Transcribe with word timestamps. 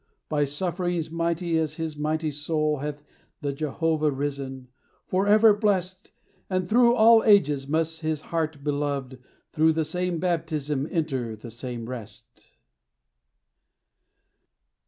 By 0.29 0.45
sufferings 0.45 1.11
mighty 1.11 1.59
as 1.59 1.75
his 1.75 1.95
mighty 1.95 2.31
soul 2.31 2.77
Hath 2.77 3.03
the 3.41 3.53
Jehovah 3.53 4.09
risen 4.09 4.67
forever 5.05 5.53
blest; 5.53 6.09
And 6.49 6.67
through 6.67 6.95
all 6.95 7.23
ages 7.23 7.67
must 7.67 8.01
his 8.01 8.21
heart 8.21 8.63
beloved 8.63 9.19
Through 9.53 9.73
the 9.73 9.85
same 9.85 10.17
baptism 10.17 10.87
enter 10.89 11.35
the 11.35 11.51
same 11.51 11.87
rest. 11.87 12.55